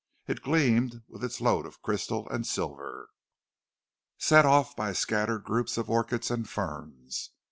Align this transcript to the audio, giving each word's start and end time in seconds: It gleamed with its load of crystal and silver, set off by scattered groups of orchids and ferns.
It 0.25 0.41
gleamed 0.41 1.03
with 1.07 1.23
its 1.23 1.39
load 1.39 1.67
of 1.67 1.83
crystal 1.83 2.27
and 2.29 2.47
silver, 2.47 3.09
set 4.17 4.47
off 4.47 4.75
by 4.75 4.93
scattered 4.93 5.43
groups 5.43 5.77
of 5.77 5.91
orchids 5.91 6.31
and 6.31 6.49
ferns. 6.49 7.29